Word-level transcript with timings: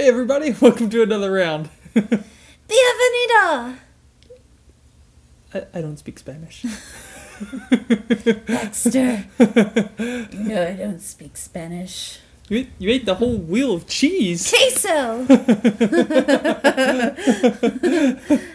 Hey 0.00 0.08
everybody, 0.08 0.52
welcome 0.62 0.88
to 0.88 1.02
another 1.02 1.30
round. 1.30 1.68
Bienvenido! 1.94 3.76
I, 5.52 5.66
I 5.74 5.80
don't 5.82 5.98
speak 5.98 6.18
Spanish. 6.18 6.62
Dexter. 8.46 9.26
no, 9.38 10.68
I 10.68 10.72
don't 10.72 11.02
speak 11.02 11.36
Spanish. 11.36 12.18
You 12.48 12.60
ate, 12.60 12.70
you 12.78 12.88
ate 12.90 13.04
the 13.04 13.16
whole 13.16 13.36
wheel 13.36 13.74
of 13.74 13.86
cheese. 13.86 14.48
Queso! 14.48 15.26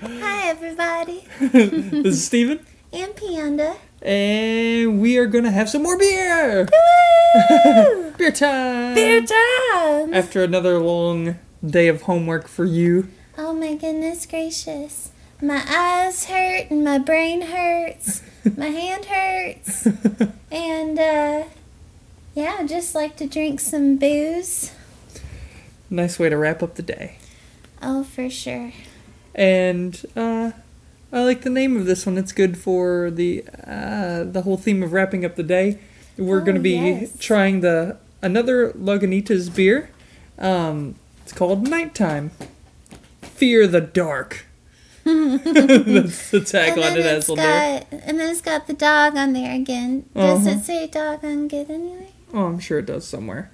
Hi, 0.01 0.49
everybody. 0.49 1.27
this 1.51 2.05
is 2.05 2.25
Stephen, 2.25 2.65
And 2.91 3.15
Panda. 3.15 3.75
And 4.05 5.01
we 5.01 5.17
are 5.17 5.25
gonna 5.25 5.51
have 5.51 5.67
some 5.69 5.83
more 5.83 5.97
beer. 5.97 6.65
Beer 8.17 8.31
time. 8.31 8.93
Beer 8.93 9.25
time! 9.25 10.13
After 10.13 10.43
another 10.43 10.77
long 10.77 11.39
day 11.65 11.87
of 11.87 12.03
homework 12.03 12.47
for 12.47 12.65
you. 12.65 13.09
Oh 13.37 13.53
my 13.53 13.75
goodness 13.75 14.25
gracious. 14.25 15.11
My 15.41 15.63
eyes 15.67 16.25
hurt 16.25 16.69
and 16.69 16.83
my 16.83 16.99
brain 16.99 17.41
hurts. 17.41 18.21
my 18.57 18.67
hand 18.67 19.05
hurts. 19.05 19.87
And, 20.51 20.97
uh, 20.97 21.43
yeah, 22.33 22.55
I 22.59 22.65
just 22.65 22.95
like 22.95 23.17
to 23.17 23.27
drink 23.27 23.59
some 23.59 23.97
booze. 23.97 24.71
Nice 25.89 26.17
way 26.17 26.29
to 26.29 26.37
wrap 26.37 26.63
up 26.63 26.75
the 26.75 26.81
day. 26.81 27.17
Oh, 27.81 28.05
for 28.05 28.29
sure. 28.29 28.71
And 29.33 30.01
uh, 30.15 30.51
I 31.11 31.21
like 31.23 31.41
the 31.43 31.49
name 31.49 31.77
of 31.77 31.85
this 31.85 32.05
one. 32.05 32.17
It's 32.17 32.31
good 32.33 32.57
for 32.57 33.09
the 33.11 33.43
uh, 33.65 34.23
the 34.23 34.41
whole 34.43 34.57
theme 34.57 34.83
of 34.83 34.91
wrapping 34.93 35.23
up 35.23 35.35
the 35.35 35.43
day. 35.43 35.79
We're 36.17 36.41
Oh, 36.41 36.45
going 36.45 36.55
to 36.55 36.61
be 36.61 36.71
yes. 36.75 37.17
trying 37.19 37.61
the 37.61 37.97
another 38.21 38.71
Lagunitas 38.73 39.53
beer. 39.53 39.89
Um, 40.37 40.95
it's 41.23 41.33
called 41.33 41.67
Nighttime. 41.67 42.31
Fear 43.21 43.67
the 43.67 43.81
dark. 43.81 44.45
That's 45.05 46.31
the 46.31 46.39
tagline 46.39 46.97
it 46.97 47.05
has 47.05 47.29
on 47.29 47.37
there. 47.37 47.79
got, 47.91 47.99
and 48.03 48.19
then 48.19 48.31
it's 48.31 48.41
got 48.41 48.65
the 48.67 48.73
dog 48.73 49.15
on 49.15 49.33
there 49.33 49.53
again. 49.53 50.05
Does 50.15 50.47
Uh-huh. 50.47 50.57
it 50.57 50.63
say 50.63 50.87
dog 50.87 51.23
on 51.23 51.47
good 51.47 51.69
anyway? 51.69 52.11
Oh, 52.33 52.45
I'm 52.45 52.59
sure 52.59 52.79
it 52.79 52.87
does 52.87 53.07
somewhere. 53.07 53.51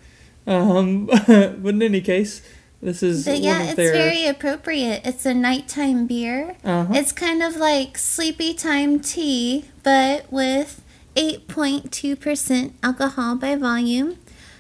Um, 0.48 1.06
but 1.28 1.28
in 1.28 1.82
any 1.82 2.00
case, 2.02 2.42
this 2.82 3.04
is 3.04 3.26
But 3.26 3.40
yeah, 3.40 3.64
it's 3.64 3.76
their. 3.76 3.92
very 3.94 4.26
appropriate. 4.26 5.02
It's 5.06 5.26
a 5.26 5.34
nighttime 5.34 6.08
beer. 6.08 6.56
uh-huh. 6.64 6.94
It's 6.96 7.12
kind 7.12 7.42
of 7.44 7.56
like 7.58 7.98
sleepy 7.98 8.54
time 8.54 9.00
tea, 9.00 9.66
but 9.84 10.26
with 10.32 10.82
8.2% 11.16 12.74
alcohol 12.84 13.36
by 13.36 13.56
volume. 13.56 14.18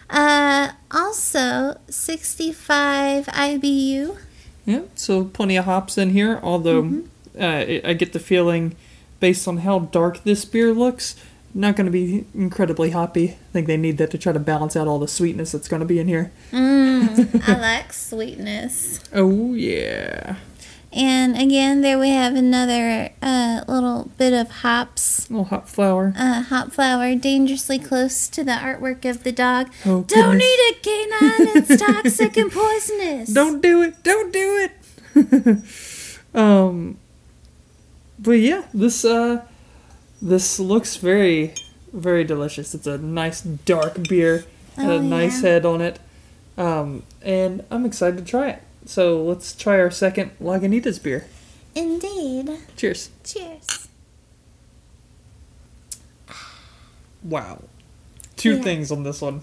Uh, 0.10 0.72
also, 0.92 1.80
65 1.90 3.26
IBU. 3.28 4.18
Yeah, 4.66 4.82
so 4.96 5.26
plenty 5.26 5.56
of 5.58 5.66
hops 5.66 5.98
in 5.98 6.12
here. 6.12 6.40
Although 6.44 6.84
Mm-hmm. 6.84 7.42
uh, 7.42 7.46
I 7.46 7.82
I 7.92 7.94
get 7.94 8.14
the 8.14 8.20
feeling, 8.20 8.76
based 9.20 9.48
on 9.48 9.58
how 9.58 9.80
dark 9.80 10.24
this 10.24 10.44
beer 10.46 10.74
looks, 10.74 11.16
not 11.54 11.76
going 11.76 11.86
to 11.86 11.92
be 11.92 12.26
incredibly 12.34 12.92
hoppy. 12.92 13.30
I 13.32 13.38
think 13.54 13.68
they 13.68 13.78
need 13.78 13.98
that 13.98 14.12
to 14.12 14.18
try 14.18 14.32
to 14.34 14.40
balance 14.40 14.76
out 14.76 14.88
all 14.88 15.00
the 15.00 15.08
sweetness 15.08 15.52
that's 15.52 15.68
going 15.68 15.82
to 15.82 15.86
be 15.86 16.00
in 16.00 16.08
here. 16.08 16.32
Mmm, 16.52 17.48
I 17.48 17.60
like 17.62 17.94
sweetness. 17.94 19.00
Oh 19.14 19.54
yeah, 19.54 20.36
And 20.94 21.38
again, 21.38 21.82
there 21.82 21.98
we 22.00 22.10
have 22.10 22.36
another 22.36 23.10
uh, 23.22 23.64
little 23.68 24.12
bit 24.18 24.34
of 24.34 24.50
hops. 24.62 25.30
little 25.30 25.46
hop 25.46 25.68
flour. 25.68 26.14
Uh, 26.18 26.42
hop 26.44 26.72
flower, 26.72 27.16
dangerously 27.16 27.80
close 27.80 28.28
to 28.30 28.44
the 28.44 28.52
artwork 28.54 29.04
of 29.10 29.24
the 29.24 29.32
dog. 29.32 29.68
Oh, 29.86 30.04
Don't 30.04 30.38
goodness. 30.38 30.44
eat 30.44 30.60
it, 30.70 30.84
canine. 30.84 31.58
It's 31.70 31.82
toxic 31.86 32.38
and 32.38 32.52
poisonous. 32.52 33.30
Don't 33.34 33.62
do 33.62 33.82
it! 33.84 34.04
Don't 34.04 34.32
do 34.34 34.68
it! 34.68 35.64
um, 36.34 36.98
but 38.20 38.32
yeah, 38.40 38.64
this 38.74 39.04
uh, 39.04 39.44
this 40.22 40.60
looks 40.60 40.98
very, 40.98 41.54
very 41.94 42.24
delicious. 42.24 42.74
It's 42.76 42.88
a 42.88 42.98
nice 42.98 43.42
dark 43.42 44.08
beer, 44.08 44.46
Oh, 44.78 44.98
a 44.98 45.02
nice 45.02 45.42
yeah. 45.44 45.50
head 45.50 45.66
on 45.66 45.82
it, 45.82 46.00
um, 46.58 47.04
and 47.22 47.64
I'm 47.70 47.86
excited 47.86 48.18
to 48.18 48.24
try 48.24 48.50
it. 48.52 48.62
So 48.86 49.22
let's 49.24 49.54
try 49.54 49.80
our 49.80 49.92
second 49.92 50.32
Lagunitas 50.42 51.02
beer. 51.02 51.28
Indeed. 51.76 52.50
Cheers! 52.76 53.10
Cheers. 53.24 53.88
Wow, 57.24 57.60
two 58.36 58.56
Yeah. 58.56 58.62
things 58.64 58.92
on 58.92 59.04
this 59.04 59.22
one. 59.22 59.42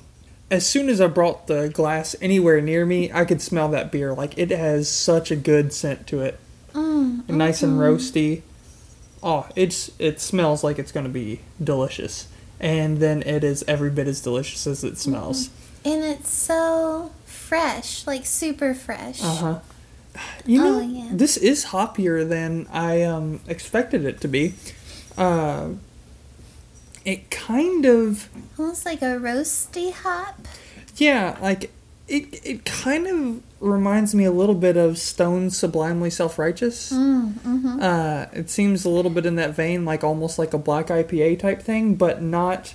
As 0.51 0.67
soon 0.67 0.89
as 0.89 1.01
I 1.01 1.07
brought 1.07 1.47
the 1.47 1.69
glass 1.69 2.17
anywhere 2.21 2.61
near 2.61 2.85
me, 2.87 3.11
I 3.13 3.25
could 3.25 3.41
smell 3.43 3.69
that 3.69 3.93
beer. 3.93 4.15
Like 4.15 4.37
it 4.39 4.51
has 4.51 4.89
such 4.89 5.31
a 5.31 5.37
good 5.37 5.73
scent 5.73 6.07
to 6.09 6.21
it. 6.23 6.39
Mm, 6.75 7.29
nice 7.29 7.63
and 7.63 7.79
roasty. 7.79 8.43
Oh, 9.23 9.49
it's 9.57 9.91
it 9.99 10.21
smells 10.21 10.63
like 10.63 10.79
it's 10.79 10.93
gonna 10.93 11.09
be 11.09 11.41
delicious, 11.63 12.29
and 12.61 12.99
then 12.99 13.23
it 13.23 13.43
is 13.45 13.65
every 13.67 13.91
bit 13.91 14.07
as 14.07 14.21
delicious 14.21 14.67
as 14.67 14.85
it 14.85 14.99
smells. 14.99 15.51
And 15.85 16.05
it's 16.05 16.29
so 16.31 17.11
fresh, 17.25 18.07
like 18.07 18.27
super 18.27 18.75
fresh. 18.75 19.23
Uh 19.23 19.35
huh. 19.35 19.59
You 20.45 20.61
know, 20.63 20.77
Oh, 20.77 20.81
yeah. 20.81 21.09
this 21.13 21.37
is 21.37 21.67
hoppier 21.67 22.29
than 22.29 22.67
I 22.73 23.03
um 23.03 23.41
expected 23.47 24.05
it 24.05 24.21
to 24.23 24.29
be. 24.29 24.55
Uh, 25.17 25.71
it 27.05 27.31
kind 27.31 27.85
of 27.87 28.29
Almost 28.59 28.85
like 28.85 29.01
a 29.03 29.17
roasty 29.19 29.93
hop. 29.93 30.47
yeah, 30.97 31.37
like 31.41 31.71
it. 32.09 32.41
It 32.45 32.65
kind 32.65 33.07
of 33.07 33.43
reminds 33.61 34.15
me 34.15 34.25
a 34.25 34.31
little 34.31 34.55
bit 34.55 34.77
of 34.77 34.99
Stone 34.99 35.51
Sublimely 35.51 36.11
Self 36.11 36.39
Righteous. 36.39 36.93
Mm, 36.93 37.33
mm-hmm. 37.33 37.83
Uh, 37.83 38.27
it 38.33 38.51
seems 38.51 38.85
a 38.85 38.89
little 38.89 39.11
bit 39.11 39.27
in 39.27 39.37
that 39.37 39.55
vein, 39.55 39.85
like 39.85 40.03
almost 40.03 40.39
like 40.39 40.55
a 40.55 40.59
black 40.59 40.87
IPA 40.87 41.39
type 41.39 41.63
thing, 41.63 41.95
but 41.95 42.23
not. 42.23 42.75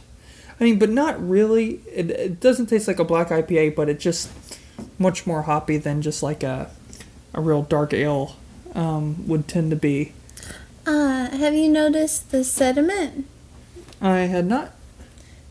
I 0.59 0.63
mean, 0.63 0.79
but 0.79 0.89
not 0.89 1.21
really. 1.27 1.81
It, 1.91 2.11
it 2.11 2.39
doesn't 2.39 2.67
taste 2.67 2.87
like 2.87 2.99
a 2.99 3.03
black 3.03 3.29
IPA, 3.29 3.75
but 3.75 3.89
it's 3.89 4.03
just 4.03 4.29
much 4.97 5.25
more 5.25 5.43
hoppy 5.43 5.77
than 5.77 6.01
just 6.01 6.23
like 6.23 6.43
a 6.43 6.69
a 7.33 7.41
real 7.41 7.63
dark 7.63 7.93
ale 7.93 8.35
um, 8.75 9.27
would 9.27 9.47
tend 9.47 9.71
to 9.71 9.75
be. 9.75 10.13
Uh, 10.85 11.29
have 11.29 11.53
you 11.53 11.69
noticed 11.69 12.31
the 12.31 12.43
sediment? 12.43 13.25
I 14.01 14.19
had 14.21 14.45
not. 14.45 14.73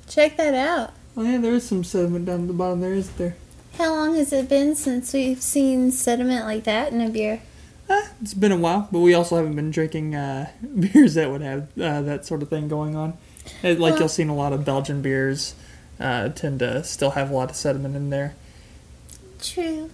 Check 0.08 0.36
that 0.36 0.54
out. 0.54 0.92
Oh 1.16 1.22
yeah, 1.22 1.38
there 1.38 1.54
is 1.54 1.66
some 1.66 1.84
sediment 1.84 2.26
down 2.26 2.42
at 2.42 2.46
the 2.48 2.52
bottom. 2.52 2.80
There 2.80 2.94
is 2.94 3.10
there. 3.12 3.36
How 3.78 3.90
long 3.94 4.14
has 4.16 4.32
it 4.32 4.48
been 4.48 4.74
since 4.74 5.12
we've 5.12 5.40
seen 5.42 5.90
sediment 5.90 6.44
like 6.44 6.64
that 6.64 6.92
in 6.92 7.00
a 7.00 7.08
beer? 7.08 7.40
Ah, 7.90 8.10
it's 8.20 8.34
been 8.34 8.52
a 8.52 8.56
while, 8.56 8.88
but 8.92 9.00
we 9.00 9.14
also 9.14 9.36
haven't 9.36 9.56
been 9.56 9.70
drinking 9.70 10.14
uh, 10.14 10.50
beers 10.80 11.14
that 11.14 11.30
would 11.30 11.40
have 11.42 11.62
uh, 11.80 12.02
that 12.02 12.24
sort 12.26 12.42
of 12.42 12.48
thing 12.48 12.68
going 12.68 12.94
on. 12.96 13.10
Uh, 13.64 13.68
Like 13.70 13.78
Well- 13.78 13.98
you'll 14.00 14.08
see 14.08 14.22
in 14.22 14.28
a 14.28 14.34
lot 14.36 14.52
of 14.52 14.64
Belgian 14.64 15.02
beers, 15.02 15.54
uh, 15.98 16.28
tend 16.30 16.60
to 16.60 16.84
still 16.84 17.10
have 17.10 17.30
a 17.30 17.34
lot 17.34 17.50
of 17.50 17.56
sediment 17.56 17.96
in 17.96 18.10
there. 18.10 18.34
True. 19.40 19.90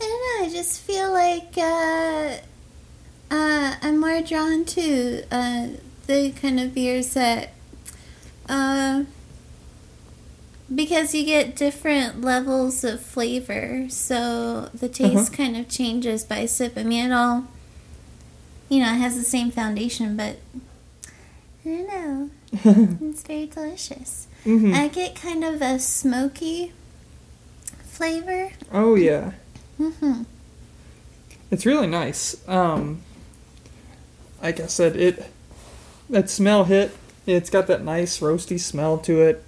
I 0.00 0.04
don't 0.04 0.42
know. 0.42 0.46
I 0.46 0.50
just 0.52 0.80
feel 0.82 1.10
like 1.12 1.54
uh, 1.56 2.36
uh, 3.34 3.74
I'm 3.80 3.98
more 3.98 4.20
drawn 4.20 4.64
to 4.66 5.22
uh, 5.30 5.68
the 6.06 6.32
kind 6.32 6.60
of 6.60 6.74
beers 6.74 7.14
that, 7.14 7.54
uh, 8.48 9.04
because 10.74 11.14
you 11.14 11.24
get 11.24 11.54
different 11.56 12.22
levels 12.22 12.82
of 12.84 13.00
flavor, 13.00 13.86
so 13.88 14.68
the 14.74 14.88
taste 14.88 15.32
kind 15.32 15.56
of 15.56 15.68
changes 15.68 16.24
by 16.24 16.46
sip. 16.46 16.74
I 16.76 16.82
mean, 16.82 17.06
it 17.06 17.12
all, 17.12 17.46
you 18.68 18.80
know, 18.80 18.92
it 18.92 18.96
has 18.98 19.16
the 19.16 19.24
same 19.24 19.50
foundation, 19.50 20.16
but 20.16 20.36
I 21.64 21.68
don't 21.68 21.86
know. 21.88 22.30
it's 23.08 23.22
very 23.22 23.46
delicious. 23.46 24.26
hmm 24.44 24.72
I 24.74 24.88
get 24.88 25.14
kind 25.14 25.44
of 25.44 25.60
a 25.62 25.78
smoky 25.78 26.72
flavor. 27.84 28.50
Oh 28.72 28.94
yeah, 28.94 29.32
hmm 29.78 30.22
it's 31.50 31.64
really 31.64 31.86
nice. 31.86 32.36
Um, 32.48 33.02
like 34.42 34.58
I 34.60 34.66
said, 34.66 34.96
it 34.96 35.30
that 36.10 36.28
smell 36.28 36.64
hit. 36.64 36.92
It's 37.26 37.50
got 37.50 37.66
that 37.68 37.82
nice 37.84 38.20
roasty 38.20 38.58
smell 38.60 38.98
to 38.98 39.20
it. 39.22 39.42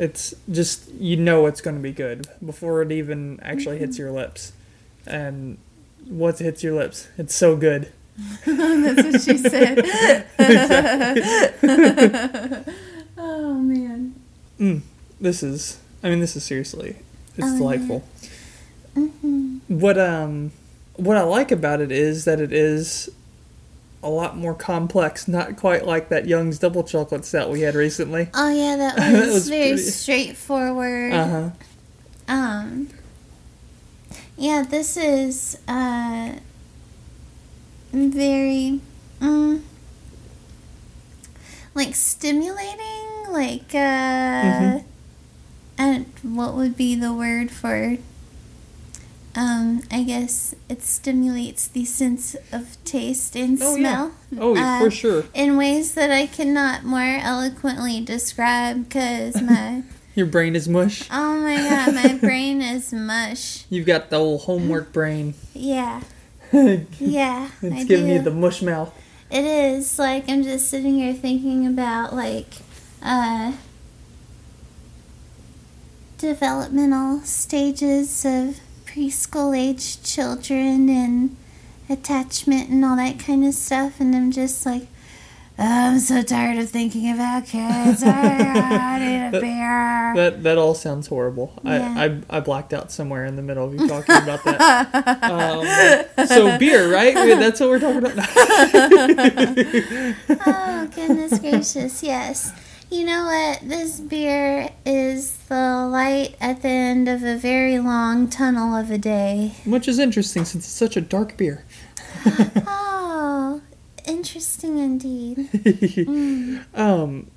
It's 0.00 0.32
just 0.50 0.90
you 0.94 1.16
know 1.18 1.44
it's 1.46 1.60
going 1.60 1.76
to 1.76 1.82
be 1.82 1.92
good 1.92 2.26
before 2.44 2.80
it 2.82 2.90
even 2.90 3.38
actually 3.42 3.78
hits 3.78 3.98
your 3.98 4.10
lips. 4.10 4.52
And 5.06 5.58
once 6.08 6.40
it 6.40 6.44
hits 6.44 6.62
your 6.62 6.74
lips, 6.74 7.08
it's 7.18 7.34
so 7.34 7.56
good. 7.56 7.92
That's 8.46 9.02
what 9.02 9.20
she 9.20 9.36
said. 9.38 9.78
oh 13.18 13.54
man. 13.54 14.14
Mm, 14.58 14.80
this 15.20 15.42
is. 15.42 15.78
I 16.02 16.10
mean, 16.10 16.20
this 16.20 16.36
is 16.36 16.44
seriously. 16.44 16.96
It's 17.36 17.46
Oh, 17.46 17.52
yeah. 17.52 17.58
delightful. 17.58 18.04
hmm 18.94 19.58
What 19.68 19.98
um, 19.98 20.52
what 20.96 21.16
I 21.16 21.22
like 21.22 21.50
about 21.52 21.80
it 21.80 21.92
is 21.92 22.24
that 22.24 22.40
it 22.40 22.52
is 22.52 23.10
a 24.02 24.08
lot 24.10 24.36
more 24.36 24.54
complex. 24.54 25.28
Not 25.28 25.56
quite 25.56 25.84
like 25.86 26.08
that 26.08 26.26
Young's 26.26 26.58
double 26.58 26.82
chocolate 26.84 27.24
stout 27.24 27.50
we 27.50 27.60
had 27.60 27.74
recently. 27.74 28.28
Oh 28.34 28.50
yeah, 28.50 28.76
that 28.76 28.96
That 28.98 29.12
was, 29.12 29.34
was 29.34 29.48
very 29.48 29.70
pretty- 29.72 29.82
straightforward. 29.90 31.12
Uh 31.12 31.26
huh. 31.28 31.50
Um. 32.28 32.88
Yeah, 34.36 34.62
this 34.62 34.96
is 34.96 35.58
uh, 35.68 36.32
very 37.92 38.80
um, 39.20 39.62
like 41.74 41.94
stimulating, 41.94 43.26
like 43.30 43.74
uh, 43.74 43.76
Mhm. 43.76 44.84
and 45.76 46.06
what 46.22 46.54
would 46.54 46.74
be 46.76 46.94
the 46.94 47.12
word 47.12 47.50
for? 47.50 47.98
Um, 49.36 49.82
I 49.92 50.02
guess 50.02 50.56
it 50.68 50.82
stimulates 50.82 51.68
the 51.68 51.84
sense 51.84 52.34
of 52.50 52.76
taste 52.84 53.36
and 53.36 53.62
Oh, 53.62 53.76
yeah. 53.76 54.10
smell. 54.30 54.40
Oh, 54.40 54.56
Uh, 54.56 54.80
for 54.80 54.90
sure. 54.90 55.24
in 55.34 55.56
ways 55.56 55.94
that 55.94 56.10
I 56.10 56.26
cannot 56.26 56.84
more 56.84 57.18
eloquently 57.22 58.00
describe 58.00 58.88
because 58.88 59.40
my 59.42 59.84
Your 60.16 60.26
brain 60.26 60.56
is 60.56 60.68
mush. 60.68 61.06
oh 61.12 61.36
my 61.40 61.56
god 61.56 61.94
my 61.94 62.14
brain 62.20 62.60
is 62.60 62.92
mush 62.92 63.64
You've 63.70 63.86
got 63.86 64.10
the 64.10 64.16
old 64.16 64.42
homework 64.42 64.92
brain. 64.92 65.34
yeah 65.54 66.02
it's 66.52 67.00
yeah 67.00 67.50
I 67.62 67.84
giving 67.84 68.06
do. 68.08 68.14
you 68.14 68.22
the 68.22 68.32
mush 68.32 68.62
mouth. 68.62 68.92
it 69.30 69.44
is 69.44 69.96
like 69.96 70.28
I'm 70.28 70.42
just 70.42 70.68
sitting 70.68 70.96
here 70.96 71.14
thinking 71.14 71.64
about 71.68 72.14
like 72.16 72.54
uh 73.00 73.52
developmental 76.18 77.20
stages 77.20 78.24
of 78.24 78.58
preschool 78.94 79.56
age 79.56 80.02
children 80.02 80.88
and 80.88 81.36
attachment 81.88 82.68
and 82.70 82.84
all 82.84 82.96
that 82.96 83.18
kind 83.18 83.44
of 83.44 83.54
stuff 83.54 84.00
and 84.00 84.14
I'm 84.14 84.30
just 84.32 84.66
like 84.66 84.82
"Oh, 85.58 85.64
I'm 85.64 85.98
so 86.00 86.22
tired 86.22 86.58
of 86.58 86.70
thinking 86.70 87.10
about 87.12 87.46
kids. 87.46 88.02
I 88.04 88.98
need 88.98 89.36
a 89.36 89.40
beer. 89.40 90.12
That 90.16 90.42
that 90.42 90.58
all 90.58 90.74
sounds 90.74 91.06
horrible. 91.06 91.52
Yeah. 91.62 91.94
I, 91.96 92.04
I 92.04 92.20
I 92.38 92.40
blacked 92.40 92.72
out 92.72 92.90
somewhere 92.90 93.24
in 93.26 93.36
the 93.36 93.42
middle 93.42 93.64
of 93.64 93.74
you 93.74 93.86
talking 93.86 94.16
about 94.16 94.42
that. 94.44 96.10
Um, 96.18 96.26
so 96.26 96.58
beer, 96.58 96.92
right? 96.92 97.14
That's 97.14 97.60
what 97.60 97.68
we're 97.68 97.78
talking 97.78 98.04
about. 98.04 98.28
Oh, 100.46 100.88
goodness 100.94 101.38
gracious, 101.38 102.02
yes. 102.02 102.52
You 102.90 103.04
know 103.04 103.24
what? 103.26 103.68
This 103.68 104.00
beer 104.00 104.68
is 104.84 105.36
the 105.48 105.86
light 105.88 106.34
at 106.40 106.62
the 106.62 106.68
end 106.68 107.08
of 107.08 107.22
a 107.22 107.36
very 107.36 107.78
long 107.78 108.28
tunnel 108.28 108.74
of 108.74 108.90
a 108.90 108.98
day. 108.98 109.54
Which 109.64 109.86
is 109.86 110.00
interesting 110.00 110.44
since 110.44 110.64
it's 110.66 110.74
such 110.74 110.96
a 110.96 111.00
dark 111.00 111.36
beer. 111.36 111.64
Oh, 112.66 113.62
interesting 114.06 114.78
indeed. 114.78 115.48
Mm. 115.52 116.64
um, 116.78 117.30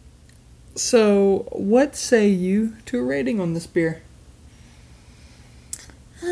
so 0.75 1.47
what 1.51 1.95
say 1.95 2.27
you 2.27 2.75
to 2.85 2.99
a 2.99 3.03
rating 3.03 3.39
on 3.39 3.53
this 3.53 3.67
beer? 3.67 4.01
I 6.23 6.27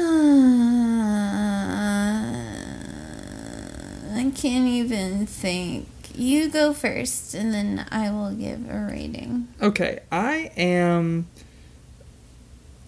can't 4.35 4.67
even 4.67 5.25
think. 5.25 5.87
You 6.15 6.49
go 6.49 6.73
first, 6.73 7.33
and 7.33 7.53
then 7.53 7.85
I 7.91 8.11
will 8.11 8.33
give 8.33 8.69
a 8.69 8.89
rating. 8.91 9.47
Okay, 9.61 9.99
I 10.11 10.51
am. 10.57 11.27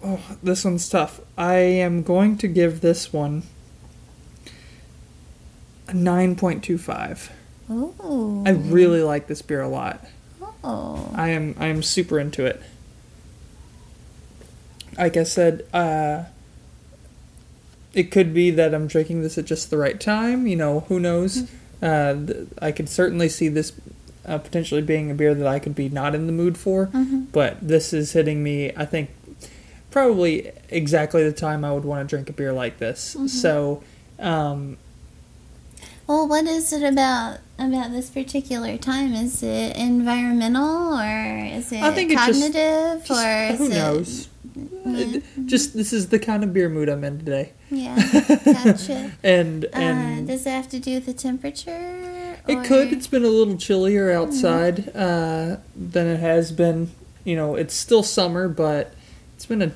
Oh, 0.02 0.20
this 0.42 0.64
one's 0.64 0.88
tough. 0.88 1.20
I 1.38 1.54
am 1.54 2.02
going 2.02 2.36
to 2.38 2.48
give 2.48 2.80
this 2.80 3.12
one 3.12 3.44
a 5.88 5.92
9.25. 5.92 7.30
Oh. 7.70 8.42
I 8.46 8.50
really 8.50 9.02
like 9.02 9.26
this 9.26 9.42
beer 9.42 9.62
a 9.62 9.68
lot. 9.68 10.04
Oh. 10.62 11.10
I 11.14 11.30
am 11.30 11.54
I 11.58 11.66
am 11.66 11.82
super 11.82 12.18
into 12.18 12.44
it. 12.44 12.62
Like 14.96 15.16
I 15.16 15.24
said, 15.24 15.66
uh, 15.72 16.24
it 17.92 18.10
could 18.10 18.32
be 18.32 18.50
that 18.50 18.74
I'm 18.74 18.86
drinking 18.86 19.22
this 19.22 19.36
at 19.38 19.44
just 19.44 19.70
the 19.70 19.78
right 19.78 20.00
time. 20.00 20.46
You 20.46 20.56
know, 20.56 20.80
who 20.80 21.00
knows? 21.00 21.50
Uh, 21.84 22.14
th- 22.26 22.48
I 22.62 22.72
could 22.72 22.88
certainly 22.88 23.28
see 23.28 23.48
this 23.48 23.72
uh, 24.26 24.38
potentially 24.38 24.80
being 24.80 25.10
a 25.10 25.14
beer 25.14 25.34
that 25.34 25.46
I 25.46 25.58
could 25.58 25.74
be 25.74 25.88
not 25.90 26.14
in 26.14 26.26
the 26.26 26.32
mood 26.32 26.56
for. 26.56 26.86
Mhm. 26.86 27.26
But 27.30 27.58
this 27.60 27.92
is 27.92 28.12
hitting 28.12 28.42
me. 28.42 28.72
I 28.74 28.86
think 28.86 29.10
probably 29.90 30.50
exactly 30.70 31.22
the 31.24 31.32
time 31.32 31.64
I 31.64 31.72
would 31.72 31.84
want 31.84 32.08
to 32.08 32.16
drink 32.16 32.30
a 32.30 32.32
beer 32.32 32.52
like 32.52 32.78
this. 32.78 33.16
So. 33.28 33.82
Um, 34.18 34.78
Well, 36.06 36.28
what 36.28 36.44
is 36.46 36.72
it 36.72 36.82
about 36.82 37.38
about 37.58 37.90
this 37.92 38.10
particular 38.10 38.76
time? 38.76 39.14
Is 39.14 39.42
it 39.42 39.76
environmental 39.76 40.94
or 40.98 41.44
is 41.46 41.72
it 41.72 41.82
I 41.82 41.92
think 41.92 42.10
it's 42.12 42.26
just- 42.26 42.40
cognitive 42.42 43.04
just- 43.06 43.10
or 43.24 43.52
is 43.52 43.58
who 43.58 43.66
it 43.66 43.70
knows? 43.70 44.28
Yeah. 44.54 45.20
Just 45.46 45.74
this 45.74 45.92
is 45.92 46.08
the 46.08 46.18
kind 46.18 46.44
of 46.44 46.52
beer 46.52 46.68
mood 46.68 46.88
I'm 46.88 47.02
in 47.02 47.18
today. 47.18 47.52
Yeah, 47.70 47.96
gotcha. 48.44 49.12
and 49.22 49.64
uh, 49.72 50.20
does 50.20 50.46
it 50.46 50.50
have 50.50 50.68
to 50.70 50.78
do 50.78 50.94
with 50.94 51.06
the 51.06 51.12
temperature? 51.12 52.36
It 52.46 52.58
or- 52.58 52.64
could. 52.64 52.92
It's 52.92 53.06
been 53.08 53.24
a 53.24 53.28
little 53.28 53.56
chillier 53.56 54.12
outside 54.12 54.94
uh, 54.94 55.56
than 55.74 56.06
it 56.06 56.20
has 56.20 56.52
been. 56.52 56.92
You 57.24 57.36
know, 57.36 57.56
it's 57.56 57.74
still 57.74 58.02
summer, 58.02 58.48
but 58.48 58.94
it's 59.34 59.46
been 59.46 59.62
a 59.62 59.72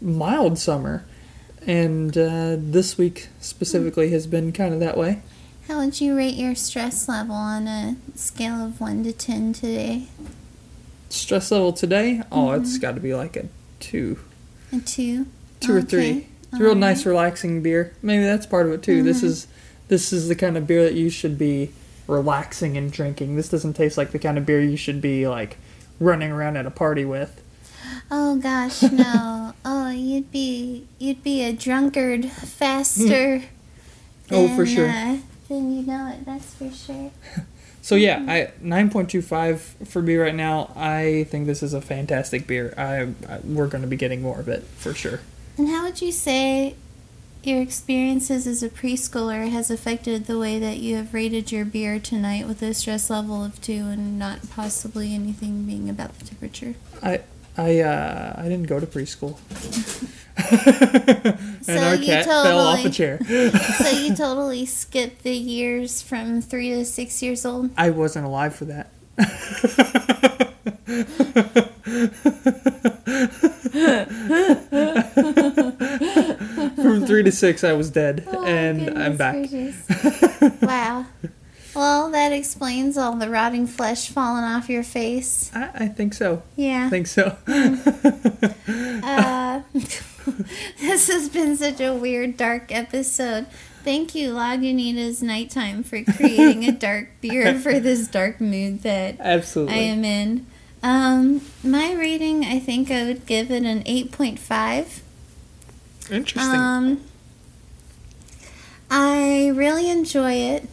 mild 0.00 0.58
summer. 0.58 1.04
And 1.66 2.16
uh, 2.18 2.56
this 2.58 2.98
week 2.98 3.28
specifically 3.40 4.10
has 4.10 4.26
been 4.26 4.52
kind 4.52 4.74
of 4.74 4.80
that 4.80 4.96
way. 4.96 5.22
How 5.68 5.78
would 5.78 6.00
you 6.00 6.16
rate 6.16 6.34
your 6.34 6.54
stress 6.56 7.08
level 7.08 7.36
on 7.36 7.68
a 7.68 7.96
scale 8.16 8.64
of 8.64 8.80
one 8.80 9.04
to 9.04 9.12
ten 9.12 9.52
today? 9.52 10.08
Stress 11.08 11.50
level 11.50 11.72
today, 11.72 12.22
oh, 12.32 12.50
it's 12.52 12.78
got 12.78 12.94
to 12.94 13.00
be 13.00 13.14
like 13.14 13.36
a 13.36 13.46
two, 13.82 14.18
A 14.72 14.78
two. 14.80 15.26
two 15.60 15.74
or 15.74 15.78
Okay. 15.78 15.86
three. 15.86 16.26
It's 16.44 16.54
a 16.54 16.56
real 16.58 16.68
Alright. 16.68 16.78
nice, 16.80 17.04
relaxing 17.06 17.62
beer. 17.62 17.92
Maybe 18.02 18.24
that's 18.24 18.46
part 18.46 18.66
of 18.66 18.72
it 18.72 18.82
too. 18.82 19.02
This 19.02 19.22
is 19.22 19.46
this 19.88 20.12
is 20.12 20.28
the 20.28 20.34
kind 20.34 20.56
of 20.56 20.66
beer 20.66 20.82
that 20.84 20.94
you 20.94 21.10
should 21.10 21.36
be 21.36 21.70
relaxing 22.06 22.76
and 22.78 22.90
drinking. 22.90 23.36
This 23.36 23.48
doesn't 23.48 23.74
taste 23.74 23.96
like 23.98 24.10
the 24.12 24.18
kind 24.18 24.38
of 24.38 24.46
beer 24.46 24.60
you 24.62 24.76
should 24.76 25.00
be 25.00 25.26
like 25.28 25.58
running 26.00 26.30
around 26.30 26.56
at 26.56 26.64
a 26.66 26.70
party 26.70 27.04
with. 27.04 27.42
Oh 28.10 28.36
gosh, 28.36 28.82
no. 28.82 29.54
oh, 29.64 29.90
you'd 29.90 30.30
be 30.30 30.86
you'd 30.98 31.22
be 31.22 31.42
a 31.42 31.52
drunkard 31.52 32.26
faster. 32.26 33.42
Oh, 34.34 34.48
for 34.56 34.64
sure. 34.64 34.88
Uh, 34.88 35.18
than 35.48 35.76
you 35.76 35.82
know 35.82 36.08
it. 36.08 36.24
That's 36.24 36.54
for 36.54 36.70
sure. 36.70 37.10
So 37.82 37.96
yeah, 37.96 38.24
I 38.28 38.52
nine 38.60 38.90
point 38.90 39.10
two 39.10 39.20
five 39.20 39.60
for 39.60 40.00
me 40.00 40.16
right 40.16 40.34
now. 40.34 40.72
I 40.76 41.26
think 41.30 41.46
this 41.46 41.62
is 41.62 41.74
a 41.74 41.80
fantastic 41.80 42.46
beer. 42.46 42.72
I, 42.78 43.08
I 43.28 43.40
we're 43.42 43.66
going 43.66 43.82
to 43.82 43.88
be 43.88 43.96
getting 43.96 44.22
more 44.22 44.38
of 44.38 44.48
it 44.48 44.62
for 44.62 44.94
sure. 44.94 45.20
And 45.58 45.68
how 45.68 45.82
would 45.82 46.00
you 46.00 46.12
say 46.12 46.76
your 47.42 47.60
experiences 47.60 48.46
as 48.46 48.62
a 48.62 48.68
preschooler 48.68 49.50
has 49.50 49.68
affected 49.68 50.26
the 50.26 50.38
way 50.38 50.60
that 50.60 50.78
you 50.78 50.94
have 50.94 51.12
rated 51.12 51.50
your 51.50 51.64
beer 51.64 51.98
tonight 51.98 52.46
with 52.46 52.62
a 52.62 52.72
stress 52.72 53.10
level 53.10 53.44
of 53.44 53.60
two 53.60 53.88
and 53.88 54.16
not 54.16 54.48
possibly 54.48 55.12
anything 55.12 55.64
being 55.64 55.90
about 55.90 56.16
the 56.20 56.24
temperature? 56.24 56.76
I 57.02 57.22
I 57.56 57.80
uh, 57.80 58.34
I 58.36 58.42
didn't 58.44 58.66
go 58.68 58.80
to 58.80 58.86
preschool. 58.86 59.38
So 61.62 61.72
and 61.74 61.84
our 61.84 61.94
you 61.94 62.06
cat 62.06 62.24
fell 62.24 62.58
off 62.58 62.78
a 62.80 62.88
totally- 62.88 62.90
chair. 62.90 63.18
so 63.54 63.90
you 63.90 64.14
totally 64.16 64.64
skipped 64.66 65.22
the 65.22 65.36
years 65.36 66.00
from 66.02 66.40
three 66.40 66.70
to 66.70 66.84
six 66.86 67.22
years 67.22 67.44
old? 67.46 67.70
I 67.76 67.90
wasn't 67.90 68.24
alive 68.26 68.54
for 68.54 68.64
that. 68.64 68.90
From 75.72 77.06
three 77.06 77.22
to 77.22 77.32
six, 77.32 77.64
I 77.64 77.72
was 77.72 77.90
dead, 77.90 78.24
Oh, 78.30 78.44
and 78.44 78.98
I'm 78.98 79.16
back. 79.16 79.36
wow. 80.62 80.81
That 82.32 82.38
explains 82.38 82.96
all 82.96 83.14
the 83.16 83.28
rotting 83.28 83.66
flesh 83.66 84.08
falling 84.08 84.42
off 84.42 84.70
your 84.70 84.82
face. 84.82 85.50
I, 85.54 85.70
I 85.74 85.88
think 85.88 86.14
so. 86.14 86.42
Yeah. 86.56 86.86
I 86.86 86.88
think 86.88 87.06
so. 87.06 87.36
Uh, 89.04 89.62
this 90.80 91.08
has 91.08 91.28
been 91.28 91.56
such 91.56 91.80
a 91.80 91.92
weird, 91.92 92.36
dark 92.36 92.72
episode. 92.72 93.46
Thank 93.84 94.14
you, 94.14 94.32
Lagunitas 94.32 95.20
Nighttime, 95.20 95.82
for 95.82 96.02
creating 96.04 96.64
a 96.64 96.72
dark 96.88 97.08
beer 97.20 97.58
for 97.58 97.80
this 97.80 98.06
dark 98.08 98.40
mood 98.40 98.82
that 98.82 99.16
Absolutely. 99.18 99.74
I 99.74 99.78
am 99.78 100.04
in. 100.04 100.46
Um, 100.82 101.42
my 101.62 101.92
rating, 101.92 102.44
I 102.44 102.60
think 102.60 102.90
I 102.90 103.04
would 103.04 103.26
give 103.26 103.50
it 103.50 103.64
an 103.64 103.82
8.5. 103.82 105.00
Interesting. 106.10 106.54
Um, 106.54 107.00
I 108.90 109.48
really 109.48 109.90
enjoy 109.90 110.32
it. 110.34 110.68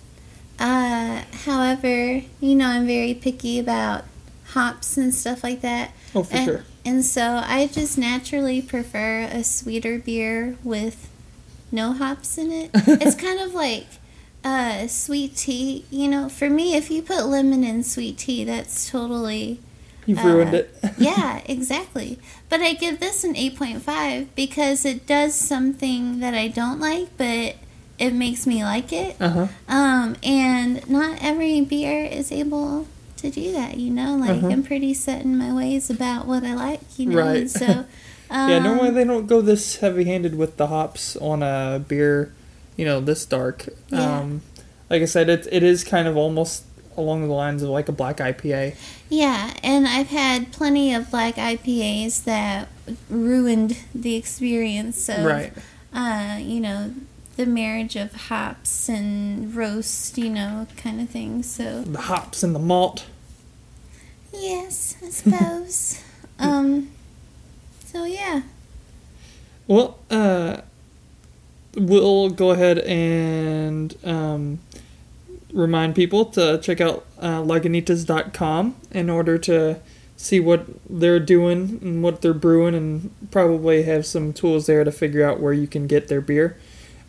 Uh, 0.60 1.24
however, 1.46 2.22
you 2.40 2.56
know, 2.56 2.68
I'm 2.68 2.86
very 2.86 3.14
picky 3.14 3.60
about 3.60 4.06
hops 4.48 4.98
and 4.98 5.14
stuff 5.14 5.44
like 5.44 5.62
that. 5.62 5.92
oh, 6.14 6.24
for 6.24 6.36
and, 6.36 6.46
sure. 6.46 6.64
And 6.86 7.06
so 7.06 7.42
I 7.46 7.68
just 7.68 7.98
naturally 7.98 8.62
prefer 8.62 9.22
a 9.22 9.44
sweeter 9.44 10.00
beer 10.00 10.58
with 10.64 11.10
no 11.72 11.94
hops 11.94 12.38
in 12.38 12.52
it. 12.52 12.72
it's 12.74 13.16
kind 13.16 13.40
of 13.40 13.54
like 13.54 13.88
uh, 14.44 14.88
sweet 14.88 15.36
tea. 15.36 15.86
You 15.90 16.08
know, 16.10 16.30
for 16.30 16.50
me, 16.50 16.76
if 16.76 16.90
you 16.92 17.02
put 17.02 17.26
lemon 17.26 17.64
in 17.64 17.84
sweet 17.84 18.18
tea, 18.18 18.44
that's 18.44 18.90
totally 18.90 19.60
You've 20.10 20.20
Uh, 20.20 20.28
ruined 20.28 20.54
it. 20.56 20.76
yeah, 20.98 21.42
exactly. 21.46 22.18
But 22.50 22.62
I 22.62 22.74
give 22.74 23.00
this 23.00 23.24
an 23.24 23.36
8.5 23.36 24.30
because 24.36 24.84
it 24.84 25.06
does 25.06 25.36
something 25.36 26.20
that 26.20 26.34
I 26.34 26.48
don't 26.48 26.80
like, 26.80 27.16
but 27.16 27.56
it 28.00 28.14
makes 28.14 28.48
me 28.48 28.64
like 28.64 28.92
it. 28.94 29.16
Uh 29.20 29.30
huh. 29.30 29.48
Um, 29.68 30.16
and 30.24 30.90
not 30.90 31.20
every 31.22 31.62
beer 31.62 32.06
is 32.06 32.32
able 32.32 32.88
to 33.18 33.30
do 33.30 33.52
that, 33.52 33.78
you 33.78 33.92
know? 33.92 34.16
Like, 34.16 34.38
Uh-huh. 34.38 34.48
I'm 34.48 34.64
pretty 34.64 34.94
set 34.94 35.24
in 35.24 35.38
my 35.38 35.54
ways 35.54 35.90
about 35.90 36.26
what 36.26 36.44
I 36.46 36.54
like, 36.56 36.80
you 36.98 37.08
know? 37.08 37.18
Right. 37.18 37.50
So, 37.50 37.66
um, 38.30 38.50
Yeah, 38.50 38.60
normally 38.60 38.92
they 38.92 39.04
don't 39.04 39.28
go 39.28 39.42
this 39.42 39.78
heavy-handed 39.78 40.36
with 40.38 40.56
the 40.58 40.68
hops 40.68 41.18
on 41.18 41.44
a 41.44 41.84
beer, 41.86 42.34
you 42.78 42.86
know, 42.86 43.02
this 43.02 43.26
dark. 43.26 43.68
Yeah. 43.90 44.20
Um, 44.20 44.42
like 44.90 45.02
I 45.02 45.06
said, 45.06 45.30
it 45.30 45.48
it 45.52 45.62
is 45.64 45.84
kind 45.84 46.08
of 46.08 46.16
almost 46.18 46.64
along 46.98 47.28
the 47.28 47.34
lines 47.34 47.62
of 47.62 47.70
like 47.70 47.88
a 47.90 47.92
black 47.92 48.18
IPA. 48.18 48.76
Yeah, 49.10 49.54
and 49.64 49.88
I've 49.88 50.08
had 50.10 50.52
plenty 50.52 50.94
of 50.94 51.12
black 51.12 51.36
IPAs 51.36 52.24
that 52.24 52.68
ruined 53.10 53.78
the 53.94 54.16
experience 54.16 55.10
of, 55.10 55.24
Right. 55.26 55.54
uh, 55.94 56.38
you 56.42 56.60
know, 56.60 56.92
the 57.40 57.46
marriage 57.46 57.96
of 57.96 58.14
hops 58.28 58.90
and 58.90 59.56
roast, 59.56 60.18
you 60.18 60.30
know, 60.30 60.68
kind 60.76 61.00
of 61.00 61.10
thing. 61.10 61.42
So, 61.42 61.84
The 61.84 62.02
hops 62.02 62.44
and 62.44 62.54
the 62.54 62.60
malt. 62.60 63.06
yes, 64.34 64.98
I 65.02 65.10
suppose. 65.10 66.04
um, 66.40 66.90
so 67.86 68.04
yeah. 68.04 68.42
Well, 69.68 70.00
uh, 70.12 70.58
we'll 71.78 72.30
go 72.30 72.52
ahead 72.52 72.80
and 72.80 73.96
um, 74.04 74.60
remind 75.54 75.96
people 75.96 76.26
to 76.26 76.58
check 76.58 76.82
out 76.82 77.06
uh, 77.20 77.42
lagunitas.com 77.42 78.76
in 78.92 79.10
order 79.10 79.38
to 79.38 79.80
see 80.18 80.42
what 80.42 80.66
they're 80.90 81.22
doing 81.22 81.80
and 81.82 82.04
what 82.04 82.22
they're 82.22 82.34
brewing, 82.34 82.76
and 82.76 83.32
probably 83.32 83.84
have 83.84 84.06
some 84.06 84.34
tools 84.34 84.66
there 84.66 84.84
to 84.84 84.92
figure 84.92 85.24
out 85.24 85.40
where 85.40 85.54
you 85.54 85.68
can 85.68 85.88
get 85.88 86.10
their 86.10 86.20
beer. 86.20 86.58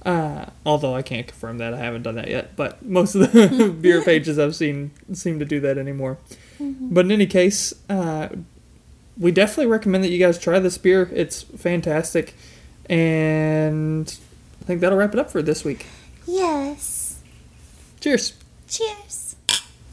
Uh, 0.04 0.47
although 0.64 0.95
I 0.95 1.02
can't 1.02 1.26
confirm 1.26 1.59
that, 1.59 1.75
I 1.75 1.78
haven't 1.78 2.02
done 2.02 2.14
that 2.14 2.28
yet. 2.28 2.57
But 2.57 2.85
most 2.85 3.14
of 3.14 3.33
the 3.33 3.69
beer 3.80 4.02
pages 4.04 4.38
I've 4.38 4.57
seen 4.57 4.92
seem 5.12 5.38
to 5.38 5.45
do 5.45 5.61
that 5.61 5.78
anymore. 5.78 6.19
But 6.59 7.07
in 7.07 7.11
any 7.12 7.26
case, 7.26 7.73
uh, 7.88 8.28
we 9.19 9.33
definitely 9.33 9.66
recommend 9.66 10.04
that 10.04 10.11
you 10.11 10.19
guys 10.19 10.38
try 10.38 10.59
this 10.59 10.76
beer. 10.78 11.11
It's 11.12 11.42
fantastic. 11.42 12.35
And 12.88 14.14
I 14.61 14.64
think 14.64 14.80
that'll 14.80 14.99
wrap 14.99 15.14
it 15.14 15.19
up 15.19 15.30
for 15.30 15.42
this 15.42 15.64
week. 15.64 15.87
Yes. 16.26 17.21
Cheers. 18.00 18.35
Cheers. 18.69 19.19